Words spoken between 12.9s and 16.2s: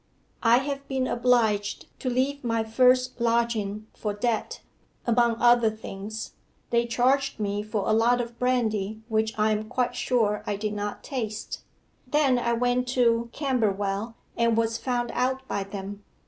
to Camberwell and was found out by them.